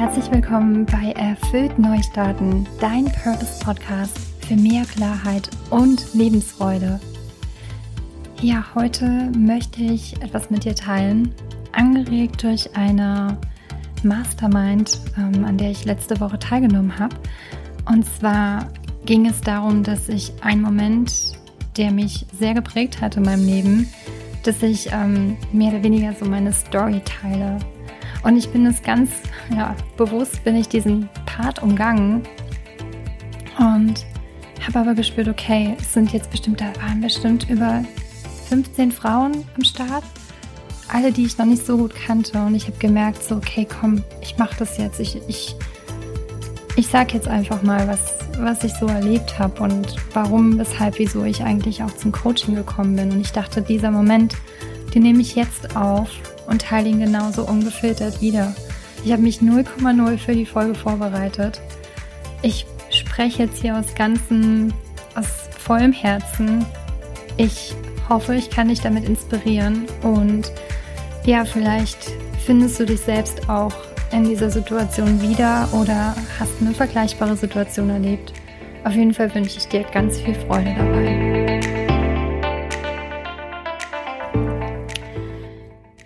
[0.00, 6.98] Herzlich willkommen bei Erfüllt Neustarten, dein Purpose Podcast für mehr Klarheit und Lebensfreude.
[8.40, 11.34] Ja, heute möchte ich etwas mit dir teilen,
[11.72, 13.36] angeregt durch eine
[14.02, 17.14] Mastermind, ähm, an der ich letzte Woche teilgenommen habe.
[17.84, 18.70] Und zwar
[19.04, 21.12] ging es darum, dass ich einen Moment,
[21.76, 23.86] der mich sehr geprägt hat in meinem Leben,
[24.44, 27.58] dass ich ähm, mehr oder weniger so meine Story teile.
[28.22, 29.10] Und ich bin es ganz
[29.54, 32.22] ja, bewusst, bin ich diesen Part umgangen
[33.58, 34.04] und
[34.66, 37.82] habe aber gespürt, okay, es sind jetzt bestimmt, da waren bestimmt über
[38.48, 40.04] 15 Frauen am Start,
[40.92, 42.38] alle, die ich noch nicht so gut kannte.
[42.40, 45.00] Und ich habe gemerkt, so, okay, komm, ich mache das jetzt.
[45.00, 45.54] Ich, ich,
[46.76, 51.24] ich sag jetzt einfach mal, was, was ich so erlebt habe und warum, weshalb, wieso
[51.24, 53.12] ich eigentlich auch zum Coaching gekommen bin.
[53.12, 54.36] Und ich dachte, dieser Moment,
[54.94, 56.10] den nehme ich jetzt auf
[56.50, 58.54] und teile ihn genauso ungefiltert wieder.
[59.04, 61.60] Ich habe mich 0,0 für die Folge vorbereitet.
[62.42, 64.74] Ich spreche jetzt hier aus ganzem,
[65.14, 65.26] aus
[65.58, 66.66] vollem Herzen.
[67.36, 67.74] Ich
[68.08, 70.52] hoffe, ich kann dich damit inspirieren und
[71.24, 72.10] ja, vielleicht
[72.44, 73.72] findest du dich selbst auch
[74.12, 78.32] in dieser Situation wieder oder hast eine vergleichbare Situation erlebt.
[78.84, 81.29] Auf jeden Fall wünsche ich dir ganz viel Freude dabei.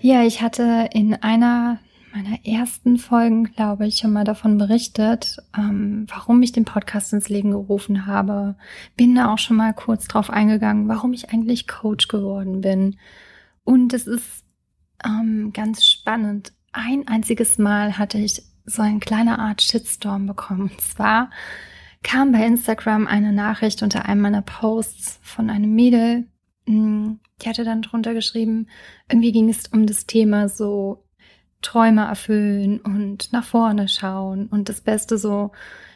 [0.05, 1.79] Ja, ich hatte in einer
[2.13, 7.31] meiner ersten Folgen, glaube ich, schon mal davon berichtet, ähm, warum ich den Podcast ins
[7.31, 8.55] Leben gerufen habe.
[8.99, 12.99] Bin da auch schon mal kurz drauf eingegangen, warum ich eigentlich Coach geworden bin.
[13.65, 14.45] Und es ist
[15.03, 20.71] ähm, ganz spannend ein einziges Mal hatte ich so eine kleine Art Shitstorm bekommen.
[20.71, 21.31] Und zwar
[22.03, 26.27] kam bei Instagram eine Nachricht unter einem meiner Posts von einem Mädel,
[26.67, 28.69] die hatte dann drunter geschrieben,
[29.11, 31.05] irgendwie ging es um das Thema so
[31.63, 35.51] Träume erfüllen und nach vorne schauen und das Beste so,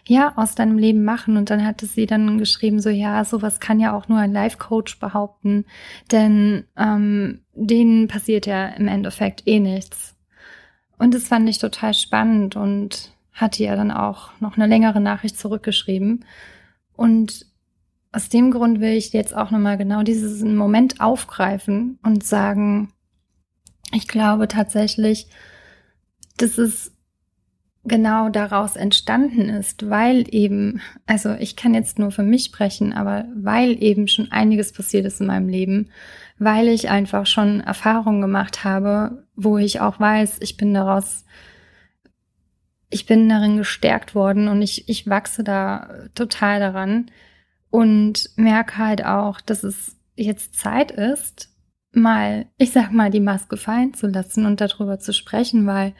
[0.06, 1.36] ja, aus deinem Leben machen.
[1.36, 4.98] Und dann hatte sie dann geschrieben, so, ja, sowas kann ja auch nur ein Life-Coach
[4.98, 5.66] behaupten,
[6.10, 10.16] denn ähm, denen passiert ja im Endeffekt eh nichts.
[10.98, 15.38] Und das fand ich total spannend und hatte ja dann auch noch eine längere Nachricht
[15.38, 16.24] zurückgeschrieben.
[16.96, 17.46] Und
[18.18, 22.92] aus dem Grund will ich jetzt auch nochmal genau diesen Moment aufgreifen und sagen,
[23.94, 25.28] ich glaube tatsächlich,
[26.36, 26.90] dass es
[27.84, 33.24] genau daraus entstanden ist, weil eben, also ich kann jetzt nur für mich sprechen, aber
[33.36, 35.90] weil eben schon einiges passiert ist in meinem Leben,
[36.40, 41.24] weil ich einfach schon Erfahrungen gemacht habe, wo ich auch weiß, ich bin daraus,
[42.90, 47.12] ich bin darin gestärkt worden und ich, ich wachse da total daran
[47.70, 51.50] und merke halt auch, dass es jetzt Zeit ist,
[51.92, 55.94] mal, ich sag mal, die Maske fallen zu lassen und darüber zu sprechen, weil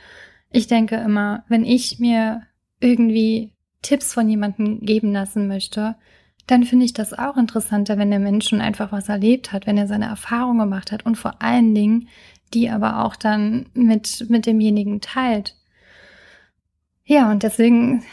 [0.50, 2.42] ich denke immer, wenn ich mir
[2.80, 5.96] irgendwie Tipps von jemandem geben lassen möchte,
[6.46, 9.76] dann finde ich das auch interessanter, wenn der Mensch schon einfach was erlebt hat, wenn
[9.76, 12.08] er seine Erfahrung gemacht hat und vor allen Dingen
[12.54, 15.56] die aber auch dann mit, mit demjenigen teilt.
[17.04, 18.04] Ja, und deswegen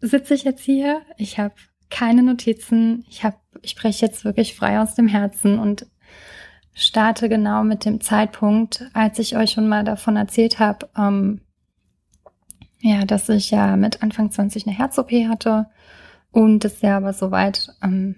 [0.00, 1.02] sitze ich jetzt hier.
[1.16, 1.54] Ich habe
[1.90, 3.04] keine Notizen.
[3.08, 5.86] Ich habe, ich spreche jetzt wirklich frei aus dem Herzen und
[6.74, 11.40] starte genau mit dem Zeitpunkt, als ich euch schon mal davon erzählt habe, ähm,
[12.80, 15.66] ja, dass ich ja mit Anfang 20 eine Herz-OP hatte
[16.30, 18.16] und das ja aber soweit ähm,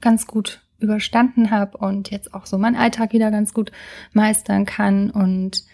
[0.00, 3.72] ganz gut überstanden habe und jetzt auch so meinen Alltag wieder ganz gut
[4.12, 5.10] meistern kann.
[5.10, 5.64] Und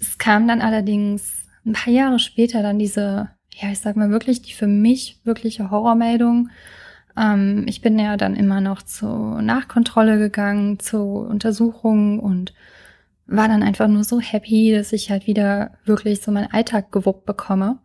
[0.00, 4.42] es kam dann allerdings ein paar Jahre später dann diese, ja, ich sag mal wirklich
[4.42, 6.50] die für mich wirkliche Horrormeldung.
[7.16, 12.54] Ähm, ich bin ja dann immer noch zur Nachkontrolle gegangen, zur Untersuchung und
[13.26, 17.26] war dann einfach nur so happy, dass ich halt wieder wirklich so meinen Alltag gewuppt
[17.26, 17.78] bekomme.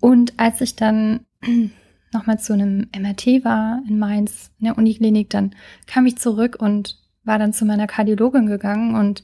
[0.00, 1.26] Und als ich dann
[2.12, 5.54] nochmal zu einem MRT war in Mainz, in der Uniklinik, dann
[5.86, 9.22] kam ich zurück und war dann zu meiner Kardiologin gegangen und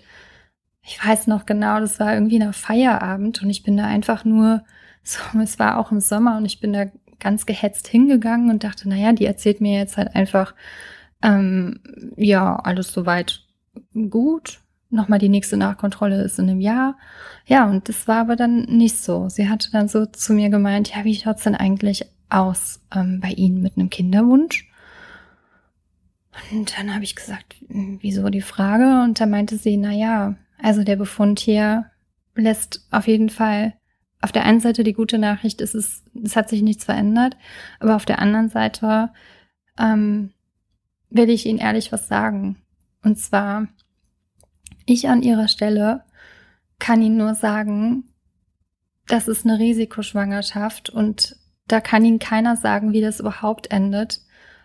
[0.83, 4.63] ich weiß noch genau, das war irgendwie nach Feierabend und ich bin da einfach nur,
[5.05, 6.87] so, es war auch im Sommer und ich bin da
[7.21, 10.55] ganz gehetzt hingegangen und dachte, naja, die erzählt mir jetzt halt einfach,
[11.23, 11.81] ähm,
[12.17, 13.45] ja, alles soweit
[14.11, 14.61] gut
[14.91, 16.97] nochmal die nächste Nachkontrolle ist in einem Jahr.
[17.47, 19.29] Ja, und das war aber dann nicht so.
[19.29, 23.31] Sie hatte dann so zu mir gemeint, ja, wie schaut's denn eigentlich aus ähm, bei
[23.31, 24.71] Ihnen mit einem Kinderwunsch?
[26.51, 29.03] Und dann habe ich gesagt, hm, wieso die Frage?
[29.03, 31.91] Und da meinte sie, na ja, also der Befund hier
[32.35, 33.75] lässt auf jeden Fall
[34.25, 37.37] auf der einen Seite die gute Nachricht ist es, es hat sich nichts verändert,
[37.79, 39.11] aber auf der anderen Seite
[39.79, 40.33] ähm,
[41.11, 42.57] will ich Ihnen ehrlich was sagen.
[43.03, 43.69] Und zwar
[44.87, 46.05] ich an ihrer Stelle
[46.79, 48.15] kann Ihnen nur sagen,
[49.09, 51.37] das ist eine Risikoschwangerschaft und
[51.69, 54.23] da kann Ihnen keiner sagen, wie das überhaupt endet.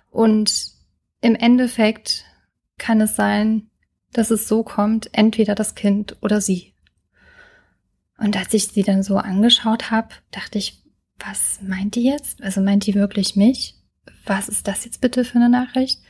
[0.09, 0.71] Und
[1.19, 2.23] im Endeffekt
[2.77, 3.69] kann es sein,
[4.13, 6.73] dass es so kommt, entweder das Kind oder Sie.
[8.19, 10.83] Und als ich sie dann so angeschaut habe, dachte ich,
[11.19, 12.43] was meint die jetzt?
[12.43, 13.75] Also meint die wirklich mich?
[14.25, 16.01] Was ist das jetzt bitte für eine Nachricht?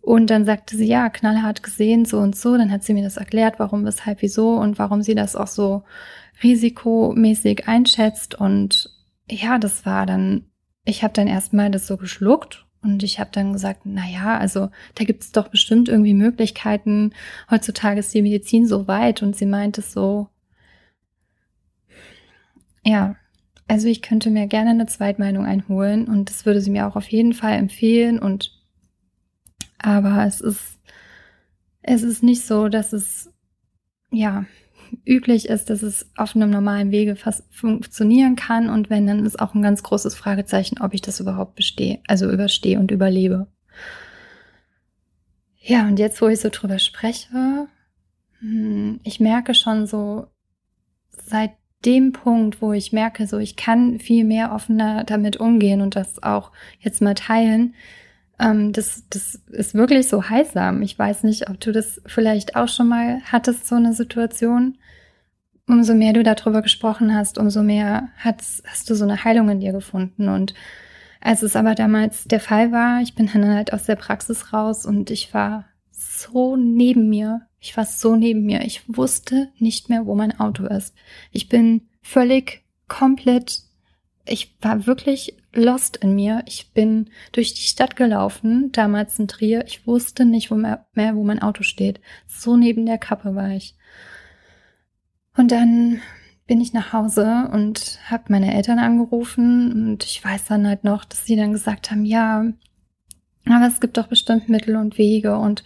[0.00, 2.56] Und dann sagte sie, ja, knallhart gesehen, so und so.
[2.56, 5.84] Dann hat sie mir das erklärt, warum, weshalb, wieso und warum sie das auch so
[6.42, 8.34] risikomäßig einschätzt.
[8.34, 8.90] Und
[9.30, 10.46] ja, das war dann,
[10.84, 14.68] ich habe dann erstmal das so geschluckt und ich habe dann gesagt, na ja, also
[14.94, 17.14] da gibt es doch bestimmt irgendwie Möglichkeiten.
[17.50, 20.28] Heutzutage ist die Medizin so weit und sie meint es so,
[22.84, 23.16] ja,
[23.66, 27.08] also ich könnte mir gerne eine Zweitmeinung einholen und das würde sie mir auch auf
[27.08, 28.52] jeden Fall empfehlen und
[29.78, 30.78] aber es ist
[31.82, 33.30] es ist nicht so, dass es
[34.10, 34.46] ja
[35.04, 39.40] üblich ist, dass es auf einem normalen Wege fast funktionieren kann und wenn dann ist
[39.40, 43.48] auch ein ganz großes Fragezeichen, ob ich das überhaupt bestehe, also überstehe und überlebe.
[45.60, 47.68] Ja, und jetzt, wo ich so drüber spreche,
[48.40, 50.26] hm, ich merke schon so
[51.10, 51.52] seit
[51.84, 56.22] dem Punkt, wo ich merke, so ich kann viel mehr offener damit umgehen und das
[56.22, 57.74] auch jetzt mal teilen,
[58.38, 60.82] ähm, das, das ist wirklich so heilsam.
[60.82, 64.78] Ich weiß nicht, ob du das vielleicht auch schon mal hattest, so eine Situation.
[65.66, 69.60] Umso mehr du darüber gesprochen hast, umso mehr hast, hast du so eine Heilung in
[69.60, 70.28] dir gefunden.
[70.28, 70.54] Und
[71.20, 74.84] als es aber damals der Fall war, ich bin dann halt aus der Praxis raus
[74.84, 77.42] und ich war so neben mir.
[77.64, 78.60] Ich war so neben mir.
[78.60, 80.94] Ich wusste nicht mehr, wo mein Auto ist.
[81.32, 83.62] Ich bin völlig komplett,
[84.26, 86.42] ich war wirklich lost in mir.
[86.44, 89.64] Ich bin durch die Stadt gelaufen, damals in Trier.
[89.66, 92.02] Ich wusste nicht wo mehr, mehr, wo mein Auto steht.
[92.26, 93.74] So neben der Kappe war ich.
[95.34, 96.02] Und dann
[96.46, 101.06] bin ich nach Hause und habe meine Eltern angerufen und ich weiß dann halt noch,
[101.06, 102.44] dass sie dann gesagt haben, ja,
[103.46, 105.64] aber es gibt doch bestimmt Mittel und Wege und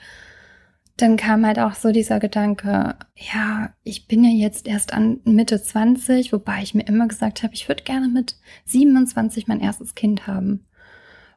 [0.98, 5.62] dann kam halt auch so dieser Gedanke, ja, ich bin ja jetzt erst an Mitte
[5.62, 8.36] 20, wobei ich mir immer gesagt habe, ich würde gerne mit
[8.66, 10.66] 27 mein erstes Kind haben.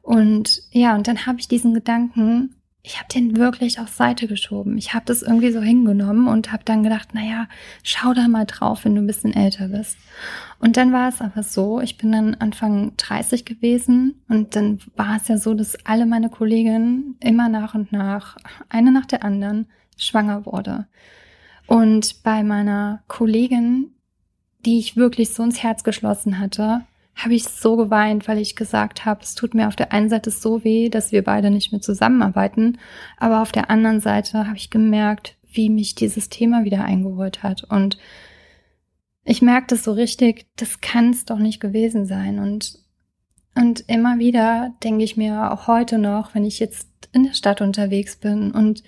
[0.02, 4.76] Und ja, und dann habe ich diesen Gedanken ich habe den wirklich auf Seite geschoben.
[4.76, 7.46] Ich habe das irgendwie so hingenommen und habe dann gedacht, naja,
[7.84, 9.96] schau da mal drauf, wenn du ein bisschen älter bist.
[10.58, 15.16] Und dann war es aber so, ich bin dann Anfang 30 gewesen und dann war
[15.16, 18.36] es ja so, dass alle meine Kolleginnen immer nach und nach,
[18.68, 20.88] eine nach der anderen, schwanger wurde.
[21.68, 23.92] Und bei meiner Kollegin,
[24.64, 26.82] die ich wirklich so ins Herz geschlossen hatte,
[27.14, 30.30] habe ich so geweint, weil ich gesagt habe, es tut mir auf der einen Seite
[30.30, 32.78] so weh, dass wir beide nicht mehr zusammenarbeiten,
[33.18, 37.64] aber auf der anderen Seite habe ich gemerkt, wie mich dieses Thema wieder eingeholt hat.
[37.64, 37.98] Und
[39.24, 42.38] ich merkte so richtig, das kann es doch nicht gewesen sein.
[42.38, 42.82] Und
[43.54, 47.60] und immer wieder denke ich mir auch heute noch, wenn ich jetzt in der Stadt
[47.60, 48.82] unterwegs bin und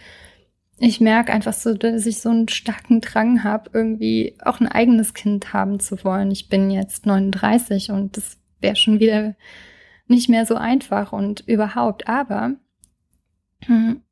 [0.79, 5.15] ich merke einfach so, dass ich so einen starken Drang habe, irgendwie auch ein eigenes
[5.15, 6.31] Kind haben zu wollen.
[6.31, 9.35] Ich bin jetzt 39 und das wäre schon wieder
[10.09, 12.09] nicht mehr so einfach und überhaupt.
[12.09, 12.55] Aber
[13.61, 14.03] hm,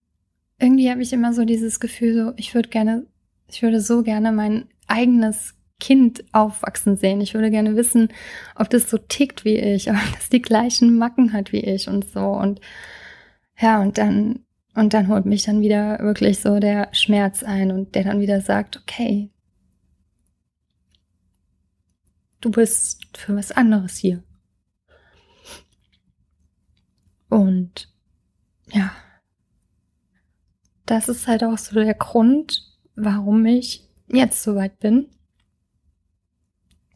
[0.58, 3.06] irgendwie habe ich immer so dieses Gefühl, so ich würde gerne,
[3.48, 7.20] ich würde so gerne mein eigenes Kind aufwachsen sehen.
[7.20, 8.08] Ich würde gerne wissen,
[8.54, 12.08] ob das so tickt wie ich, ob das die gleichen Macken hat wie ich und
[12.08, 12.20] so.
[12.20, 12.60] Und
[13.58, 17.94] ja, und dann und dann holt mich dann wieder wirklich so der Schmerz ein und
[17.94, 19.30] der dann wieder sagt, okay,
[22.40, 24.22] du bist für was anderes hier.
[27.28, 27.90] Und
[28.72, 28.92] ja,
[30.86, 35.08] das ist halt auch so der Grund, warum ich jetzt so weit bin,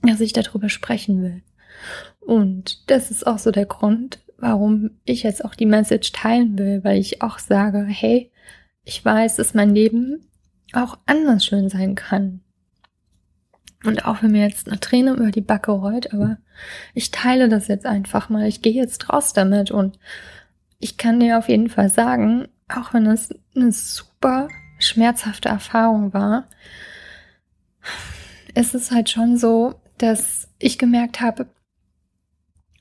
[0.02, 1.42] dass ich darüber sprechen will.
[2.20, 6.84] Und das ist auch so der Grund, warum ich jetzt auch die Message teilen will,
[6.84, 8.30] weil ich auch sage, hey,
[8.84, 10.26] ich weiß, dass mein Leben
[10.72, 12.40] auch anders schön sein kann.
[13.84, 16.38] Und auch wenn mir jetzt eine Träne über die Backe rollt, aber
[16.94, 18.46] ich teile das jetzt einfach mal.
[18.46, 19.98] Ich gehe jetzt raus damit und
[20.78, 26.48] ich kann dir auf jeden Fall sagen, auch wenn es eine super schmerzhafte Erfahrung war,
[28.54, 31.46] ist es halt schon so, dass ich gemerkt habe,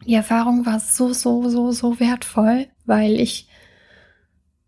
[0.06, 3.48] die Erfahrung war so, so, so, so wertvoll, weil ich,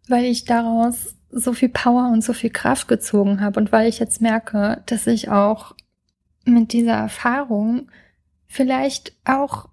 [0.08, 4.00] weil ich daraus so viel Power und so viel Kraft gezogen habe und weil ich
[4.00, 5.76] jetzt merke, dass ich auch
[6.46, 7.92] mit dieser Erfahrung
[8.48, 9.70] vielleicht auch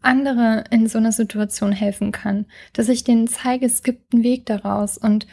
[0.00, 4.46] andere in so einer Situation helfen kann, dass ich denen zeige, es gibt einen Weg
[4.46, 5.26] daraus und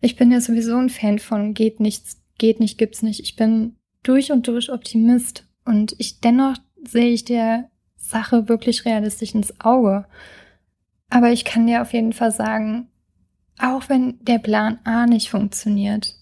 [0.00, 3.20] ich bin ja sowieso ein Fan von geht nichts, geht nicht, gibt's nicht.
[3.20, 9.34] Ich bin durch und durch Optimist und ich dennoch sehe ich der Sache wirklich realistisch
[9.34, 10.06] ins Auge.
[11.10, 12.88] Aber ich kann dir auf jeden Fall sagen,
[13.58, 16.14] auch wenn der Plan A nicht funktioniert,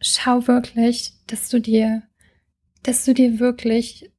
[0.00, 2.02] schau wirklich, dass du dir,
[2.82, 4.10] dass du dir wirklich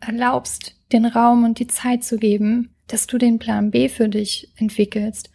[0.00, 4.52] erlaubst, den Raum und die Zeit zu geben, dass du den Plan B für dich
[4.56, 5.30] entwickelst.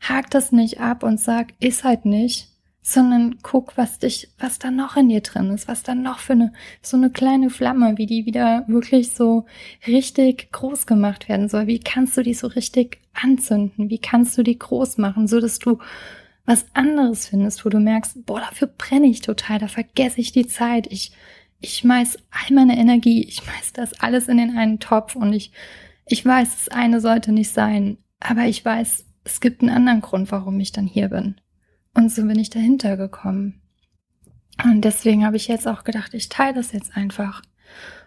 [0.00, 2.51] Hak das nicht ab und sag, ist halt nicht,
[2.82, 6.32] sondern guck, was dich, was da noch in dir drin ist, was da noch für
[6.32, 9.46] eine, so eine kleine Flamme, wie die wieder wirklich so
[9.86, 11.68] richtig groß gemacht werden soll.
[11.68, 13.88] Wie kannst du die so richtig anzünden?
[13.88, 15.78] Wie kannst du die groß machen, so dass du
[16.44, 20.48] was anderes findest, wo du merkst, boah, dafür brenne ich total, da vergesse ich die
[20.48, 21.12] Zeit, ich,
[21.60, 25.52] ich schmeiß all meine Energie, ich schmeiß das alles in den einen Topf und ich,
[26.06, 30.32] ich weiß, das eine sollte nicht sein, aber ich weiß, es gibt einen anderen Grund,
[30.32, 31.36] warum ich dann hier bin.
[31.94, 33.60] Und so bin ich dahinter gekommen.
[34.64, 37.42] Und deswegen habe ich jetzt auch gedacht, ich teile das jetzt einfach.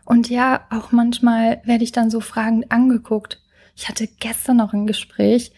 [0.05, 3.41] Und ja, auch manchmal werde ich dann so fragend angeguckt.
[3.75, 5.51] Ich hatte gestern noch ein Gespräch,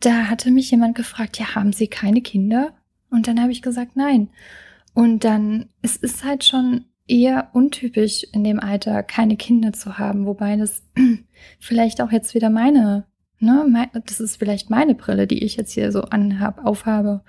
[0.00, 2.74] da hatte mich jemand gefragt, ja, haben Sie keine Kinder?
[3.10, 4.30] Und dann habe ich gesagt, nein.
[4.94, 10.26] Und dann, es ist halt schon eher untypisch in dem Alter, keine Kinder zu haben,
[10.26, 10.82] wobei das
[11.60, 13.06] vielleicht auch jetzt wieder meine
[13.42, 13.90] Ne?
[14.06, 17.22] Das ist vielleicht meine Brille, die ich jetzt hier so anhab, aufhabe.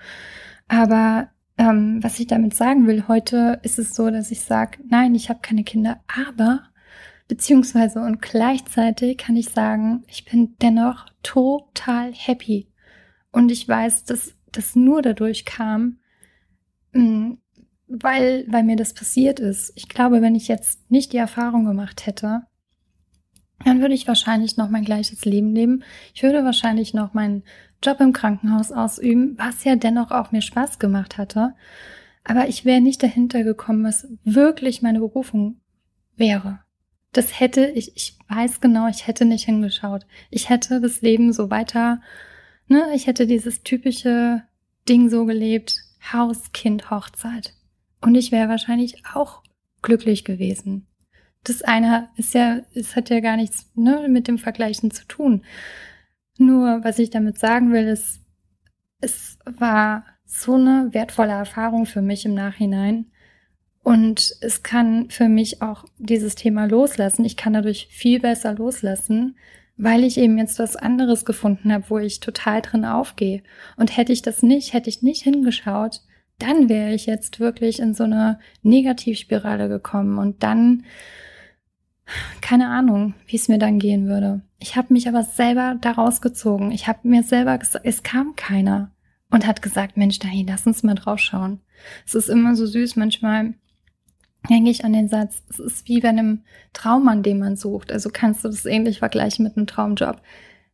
[0.68, 1.28] Aber
[1.58, 5.28] ähm, was ich damit sagen will, heute ist es so, dass ich sage, nein, ich
[5.28, 6.62] habe keine Kinder, aber
[7.28, 12.68] beziehungsweise und gleichzeitig kann ich sagen, ich bin dennoch total happy.
[13.30, 15.98] Und ich weiß, dass das nur dadurch kam,
[16.92, 17.32] mm,
[17.88, 19.72] weil, weil mir das passiert ist.
[19.74, 22.42] Ich glaube, wenn ich jetzt nicht die Erfahrung gemacht hätte,
[23.64, 25.84] dann würde ich wahrscheinlich noch mein gleiches Leben leben.
[26.14, 27.42] Ich würde wahrscheinlich noch meinen
[27.82, 31.54] Job im Krankenhaus ausüben, was ja dennoch auch mir Spaß gemacht hatte.
[32.24, 35.60] Aber ich wäre nicht dahinter gekommen, was wirklich meine Berufung
[36.16, 36.60] wäre.
[37.12, 40.06] Das hätte ich, ich weiß genau, ich hätte nicht hingeschaut.
[40.30, 42.00] Ich hätte das Leben so weiter,
[42.66, 44.42] ne, ich hätte dieses typische
[44.88, 45.76] Ding so gelebt,
[46.12, 47.54] Haus, Kind, Hochzeit.
[48.00, 49.42] Und ich wäre wahrscheinlich auch
[49.80, 50.86] glücklich gewesen
[51.44, 55.44] das eine ist ja, es hat ja gar nichts ne, mit dem Vergleichen zu tun.
[56.38, 58.20] Nur, was ich damit sagen will, ist,
[59.00, 63.06] es war so eine wertvolle Erfahrung für mich im Nachhinein.
[63.82, 67.24] Und es kann für mich auch dieses Thema loslassen.
[67.24, 69.36] Ich kann dadurch viel besser loslassen,
[69.76, 73.42] weil ich eben jetzt was anderes gefunden habe, wo ich total drin aufgehe.
[73.76, 76.00] Und hätte ich das nicht, hätte ich nicht hingeschaut,
[76.38, 80.18] dann wäre ich jetzt wirklich in so eine Negativspirale gekommen.
[80.18, 80.84] Und dann
[82.40, 84.42] keine Ahnung, wie es mir dann gehen würde.
[84.58, 86.70] Ich habe mich aber selber daraus gezogen.
[86.70, 88.90] Ich habe mir selber gesagt, es kam keiner
[89.30, 91.60] und hat gesagt, Mensch, dahin, lass uns mal drauf schauen.
[92.06, 93.54] Es ist immer so süß, manchmal
[94.48, 97.90] denke ich an den Satz, es ist wie bei einem Traum, an dem man sucht.
[97.90, 100.20] Also kannst du das ähnlich vergleichen mit einem Traumjob.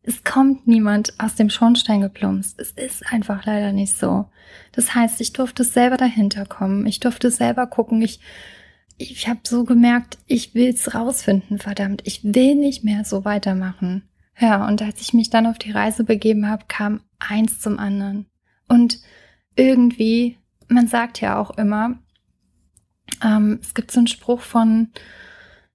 [0.03, 2.59] Es kommt niemand aus dem Schornstein geplumpst.
[2.59, 4.27] Es ist einfach leider nicht so.
[4.73, 6.87] Das heißt, ich durfte selber dahinter kommen.
[6.87, 8.01] Ich durfte selber gucken.
[8.01, 8.21] Ich
[9.01, 12.03] ich habe so gemerkt, ich will's rausfinden, verdammt.
[12.05, 14.09] Ich will nicht mehr so weitermachen.
[14.39, 18.27] Ja, und als ich mich dann auf die Reise begeben habe, kam eins zum anderen.
[18.69, 19.01] Und
[19.57, 20.39] irgendwie,
[20.69, 21.99] man sagt ja auch immer,
[23.23, 24.89] ähm, es gibt so einen Spruch von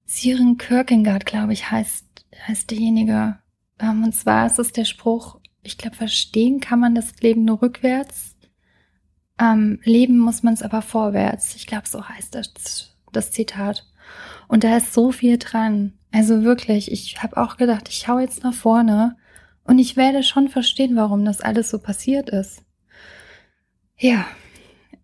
[0.05, 2.05] Siren Kierkegaard, glaube ich, heißt,
[2.48, 3.39] heißt derjenige.
[3.79, 7.62] Ähm, und zwar ist es der Spruch, ich glaube, verstehen kann man das Leben nur
[7.62, 8.36] rückwärts.
[9.39, 11.55] Ähm, leben muss man es aber vorwärts.
[11.55, 13.86] Ich glaube, so heißt das das Zitat.
[14.48, 15.93] Und da ist so viel dran.
[16.12, 19.17] Also wirklich, ich habe auch gedacht, ich schaue jetzt nach vorne
[19.63, 22.63] und ich werde schon verstehen, warum das alles so passiert ist.
[23.98, 24.25] Ja,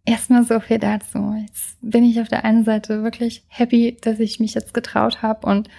[0.05, 1.35] erstmal so viel dazu.
[1.45, 5.47] Jetzt bin ich auf der einen Seite wirklich happy, dass ich mich jetzt getraut habe
[5.47, 5.69] und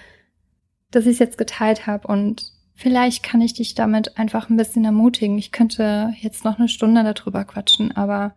[0.91, 4.85] dass ich es jetzt geteilt habe und vielleicht kann ich dich damit einfach ein bisschen
[4.85, 5.39] ermutigen.
[5.39, 8.35] Ich könnte jetzt noch eine Stunde darüber quatschen, aber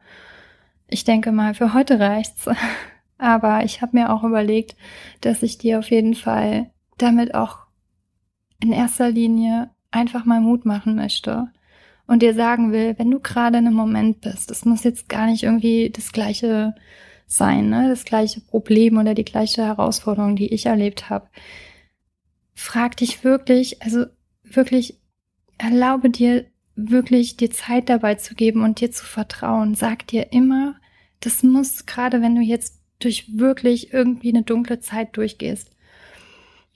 [0.88, 2.48] ich denke mal, für heute reicht's.
[3.18, 4.76] Aber ich habe mir auch überlegt,
[5.22, 7.60] dass ich dir auf jeden Fall damit auch
[8.62, 11.50] in erster Linie einfach mal Mut machen möchte
[12.08, 15.28] und dir sagen will, wenn du gerade in einem Moment bist, das muss jetzt gar
[15.28, 16.76] nicht irgendwie das gleiche
[17.28, 17.90] sein, ne?
[17.90, 21.28] das gleiche Problem oder die gleiche Herausforderung, die ich erlebt habe.
[22.54, 24.06] Frag dich wirklich, also
[24.44, 25.00] wirklich
[25.58, 26.46] erlaube dir
[26.76, 29.76] wirklich dir Zeit dabei zu geben und dir zu vertrauen.
[29.76, 30.76] Sag dir immer,
[31.22, 35.72] das muss gerade, wenn du jetzt durch wirklich irgendwie eine dunkle Zeit durchgehst.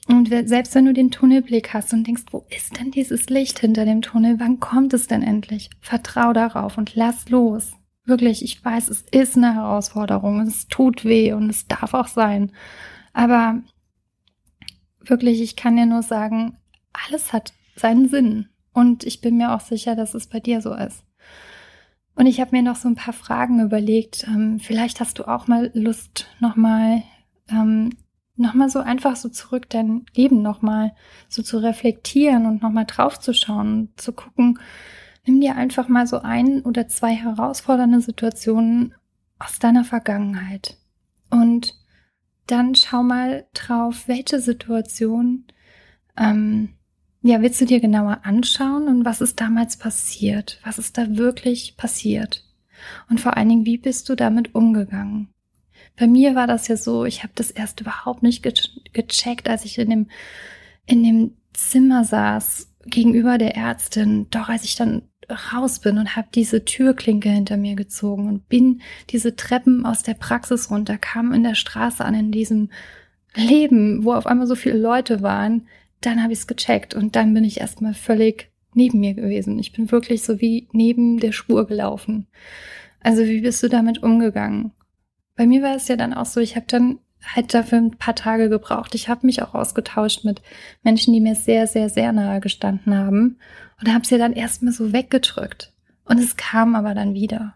[0.07, 3.86] Und selbst wenn du den Tunnelblick hast und denkst, wo ist denn dieses Licht hinter
[3.86, 4.39] dem Tunnel?
[4.39, 5.69] Wann kommt es denn endlich?
[5.81, 7.74] Vertrau darauf und lass los.
[8.05, 12.51] Wirklich, ich weiß, es ist eine Herausforderung, es tut weh und es darf auch sein.
[13.13, 13.62] Aber
[15.00, 16.57] wirklich, ich kann dir nur sagen,
[16.91, 18.50] alles hat seinen Sinn.
[18.74, 21.03] Und ich bin mir auch sicher, dass es bei dir so ist.
[22.19, 24.25] Und ich habe mir noch so ein paar Fragen überlegt.
[24.27, 27.01] Ähm, vielleicht hast du auch mal Lust, nochmal
[27.47, 27.91] ähm,
[28.35, 30.91] nochmal so einfach so zurück dein Leben nochmal
[31.29, 34.59] so zu reflektieren und nochmal drauf zu schauen, zu gucken,
[35.25, 38.95] nimm dir einfach mal so ein oder zwei herausfordernde Situationen
[39.39, 40.75] aus deiner Vergangenheit
[41.29, 41.73] und
[42.47, 45.45] dann schau mal drauf, welche Situation
[46.17, 46.73] ähm,
[47.21, 50.59] ja, willst du dir genauer anschauen und was ist damals passiert?
[50.63, 52.45] Was ist da wirklich passiert?
[53.09, 55.29] Und vor allen Dingen, wie bist du damit umgegangen?
[55.97, 58.53] Bei mir war das ja so, ich habe das erst überhaupt nicht ge
[58.93, 60.07] gecheckt, als ich in dem,
[60.85, 64.27] in dem Zimmer saß, gegenüber der Ärztin.
[64.29, 65.03] Doch als ich dann
[65.53, 70.13] raus bin und habe diese Türklinke hinter mir gezogen und bin diese Treppen aus der
[70.13, 72.69] Praxis runter, kam in der Straße an, in diesem
[73.35, 75.67] Leben, wo auf einmal so viele Leute waren,
[76.01, 79.59] dann habe ich es gecheckt und dann bin ich erstmal völlig neben mir gewesen.
[79.59, 82.27] Ich bin wirklich so wie neben der Spur gelaufen.
[83.01, 84.73] Also wie bist du damit umgegangen?
[85.39, 88.13] bei mir war es ja dann auch so, ich habe dann halt dafür ein paar
[88.13, 88.93] Tage gebraucht.
[88.93, 90.41] Ich habe mich auch ausgetauscht mit
[90.83, 93.37] Menschen, die mir sehr, sehr, sehr nahe gestanden haben
[93.79, 95.71] und habe sie dann erstmal so weggedrückt.
[96.03, 97.55] Und es kam aber dann wieder.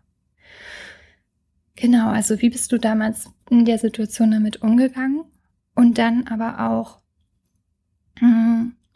[1.76, 5.26] Genau, also wie bist du damals in der Situation damit umgegangen?
[5.76, 7.02] Und dann aber auch,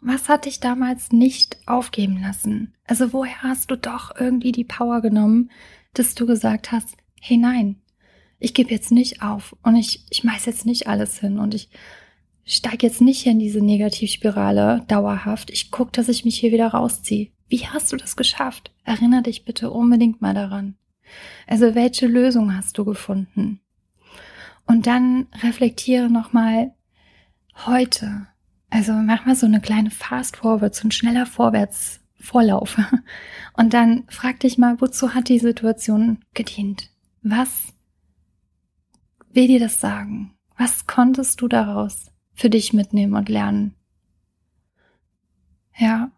[0.00, 2.74] was hat dich damals nicht aufgeben lassen?
[2.86, 5.50] Also woher hast du doch irgendwie die Power genommen,
[5.94, 7.76] dass du gesagt hast, hey nein,
[8.38, 11.68] ich gebe jetzt nicht auf und ich, ich schmeiß jetzt nicht alles hin und ich
[12.44, 15.50] steige jetzt nicht in diese Negativspirale dauerhaft.
[15.50, 17.28] Ich gucke, dass ich mich hier wieder rausziehe.
[17.48, 18.72] Wie hast du das geschafft?
[18.84, 20.76] Erinner dich bitte unbedingt mal daran.
[21.46, 23.60] Also welche Lösung hast du gefunden?
[24.66, 26.74] Und dann reflektiere nochmal
[27.66, 28.28] heute.
[28.70, 32.76] Also mach mal so eine kleine Fast Forward, so ein schneller Vorwärts Vorlauf.
[33.54, 36.90] Und dann frag dich mal, wozu hat die Situation gedient?
[37.22, 37.72] Was
[39.32, 40.34] will dir das sagen?
[40.56, 43.74] Was konntest du daraus für dich mitnehmen und lernen?
[45.76, 46.10] Ja,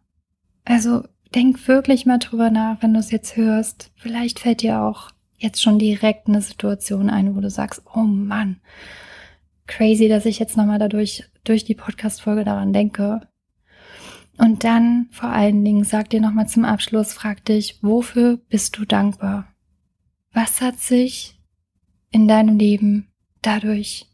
[0.65, 3.93] also denk wirklich mal drüber nach, wenn du es jetzt hörst.
[3.97, 8.61] Vielleicht fällt dir auch jetzt schon direkt eine Situation ein, wo du sagst, oh Mann,
[9.71, 13.21] crazy, dass ich jetzt nochmal dadurch, durch die Podcast-Folge daran denke.
[14.37, 18.85] Und dann vor allen Dingen sag dir nochmal zum Abschluss, frag dich, wofür bist du
[18.85, 19.49] dankbar?
[20.33, 21.41] Was hat sich
[22.11, 23.09] in deinem Leben
[23.43, 24.07] dadurch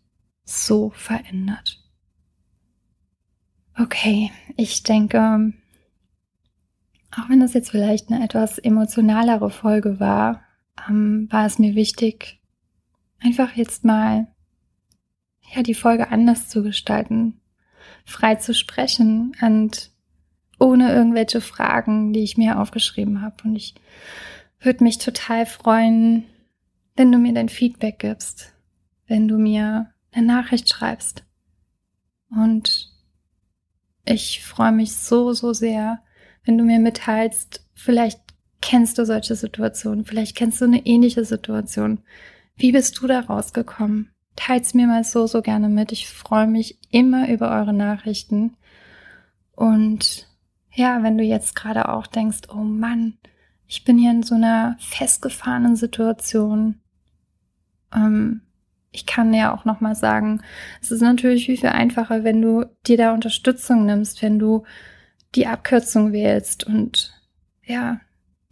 [0.44, 1.82] so verändert.
[3.78, 5.52] Okay, ich denke,
[7.10, 10.42] auch wenn das jetzt vielleicht eine etwas emotionalere Folge war,
[10.88, 12.40] ähm, war es mir wichtig,
[13.20, 14.28] einfach jetzt mal
[15.54, 17.40] ja die Folge anders zu gestalten,
[18.04, 19.90] frei zu sprechen und
[20.58, 23.36] ohne irgendwelche Fragen, die ich mir aufgeschrieben habe.
[23.44, 23.74] Und ich
[24.60, 26.24] würde mich total freuen,
[26.96, 28.54] wenn du mir dein Feedback gibst,
[29.06, 31.24] wenn du mir eine Nachricht schreibst.
[32.30, 32.90] Und
[34.04, 36.02] ich freue mich so, so sehr,
[36.44, 38.20] wenn du mir mitteilst, vielleicht
[38.60, 42.00] kennst du solche Situationen, vielleicht kennst du eine ähnliche Situation.
[42.56, 44.10] Wie bist du da rausgekommen?
[44.36, 45.92] Teilt's mir mal so, so gerne mit.
[45.92, 48.56] Ich freue mich immer über eure Nachrichten.
[49.54, 50.28] Und
[50.72, 53.14] ja, wenn du jetzt gerade auch denkst, oh Mann,
[53.66, 56.80] ich bin hier in so einer festgefahrenen Situation,
[57.94, 58.42] ähm,
[58.92, 60.42] ich kann ja auch noch mal sagen,
[60.80, 64.64] es ist natürlich viel, viel einfacher, wenn du dir da Unterstützung nimmst, wenn du
[65.34, 67.12] die Abkürzung wählst und
[67.64, 68.00] ja,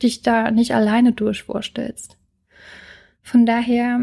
[0.03, 2.19] dich da nicht alleine durchvorstellst.
[3.23, 4.01] Von daher,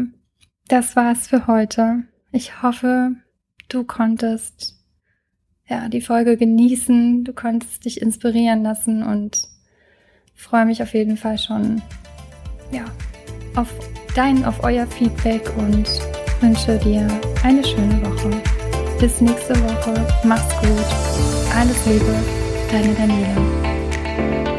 [0.68, 2.04] das war's für heute.
[2.30, 3.12] Ich hoffe,
[3.68, 4.78] du konntest
[5.68, 9.42] ja die Folge genießen, du konntest dich inspirieren lassen und
[10.34, 11.82] freue mich auf jeden Fall schon
[12.70, 12.84] ja
[13.54, 13.72] auf
[14.14, 15.88] dein, auf euer Feedback und
[16.40, 17.06] wünsche dir
[17.42, 18.30] eine schöne Woche.
[18.98, 20.06] Bis nächste Woche.
[20.24, 21.52] Mach's gut.
[21.54, 22.14] Alles Liebe.
[22.70, 24.51] Deine Daniela.